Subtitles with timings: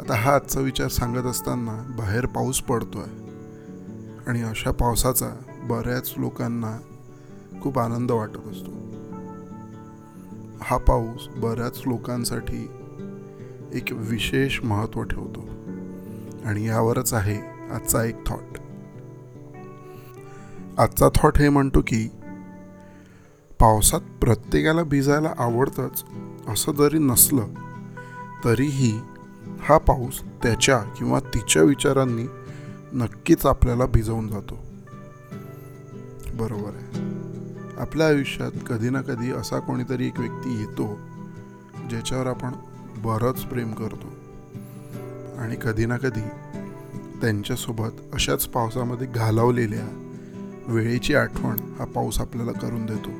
[0.00, 3.08] आता हा आजचा विचार सांगत असताना बाहेर पाऊस पडतोय.
[4.26, 5.26] आणि अशा पावसाचा
[5.62, 6.78] बऱ्याच लोकांना
[7.62, 8.70] खूप आनंद वाटत असतो.
[10.62, 12.70] हा पाऊस बऱ्याच लोकांसाठी
[13.72, 15.48] एक विशेष महत्त्व ठेवतो.
[16.44, 17.38] आणि यावरच आहे
[17.74, 18.58] आजचा एक थॉट
[20.78, 22.08] आजचा थॉट हे म्हणतो की
[23.60, 26.04] पावसात प्रत्येकाला भिजायला आवडतंच
[26.48, 27.46] असं जरी नसलं
[28.44, 29.00] तरीही
[29.58, 32.24] हा पाऊस त्याच्या किंवा तिच्या विचारांनी
[32.92, 34.58] नक्कीच आपल्याला भिजवून जातो.
[36.34, 37.10] बरोबर आहे.
[37.80, 40.98] आपल्या आयुष्यात कधी ना कधी असा कोणीतरी एक व्यक्ती येतो
[41.90, 42.52] ज्याच्यावर आपण
[42.96, 44.12] बरंच प्रेम करतो.
[45.38, 46.28] आणि कधी ना कधी
[47.20, 50.06] त्यांच्यासोबत अशाच पावसामध्ये घालवलेल्या
[50.66, 53.10] वेळेची आठवण हा पाऊस आपल्याला करून देतो.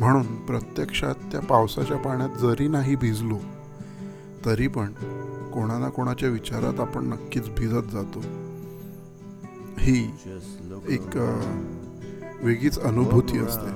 [0.00, 3.38] म्हणून प्रत्यक्षात त्या पावसाच्या पाण्यात जरी नाही भिजलो
[4.46, 4.92] तरी पण
[5.50, 8.20] कोणा ना कोणाच्या विचारात आपण नक्कीच भिजत जातो.
[9.78, 10.10] ही
[10.88, 11.16] एक
[12.42, 13.70] वेगळीच अनुभूती असते.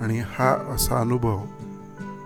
[0.00, 1.42] आणि हा असा अनुभव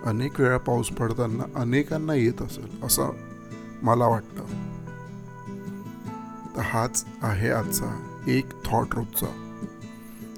[0.05, 3.11] अनेक वेळा पाऊस पडताना अनेकांना येत असेल असं
[3.83, 4.45] मला वाटतं.
[6.57, 9.27] तर हाच आहे आजचा एक थॉट रोजचा.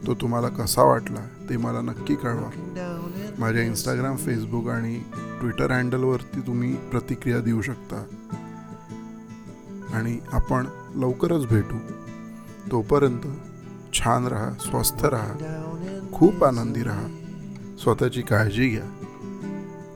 [0.06, 2.50] तो तुम्हाला कसा वाटला ते मला नक्की कळवा.
[3.38, 5.02] माझ्या इंस्टाग्राम फेसबुक आणि
[5.40, 8.04] ट्विटर हँडलवरती तुम्ही प्रतिक्रिया देऊ शकता.
[9.92, 11.78] आणि आपण लवकरच भेटू.
[12.70, 13.20] तोपर्यंत
[13.94, 15.34] छान राहा स्वस्थ राहा
[16.12, 17.06] खूप आनंदी राहा.
[17.82, 19.04] स्वतःची काळजी घ्या.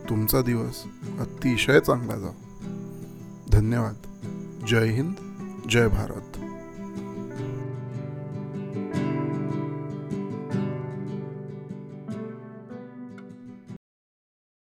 [0.08, 0.84] तुमचा दिवस
[1.20, 2.32] अतिशय चांगला जाओ
[3.52, 3.94] धन्यवाद.
[4.66, 5.12] जय हिंद
[5.70, 6.25] जय भारत.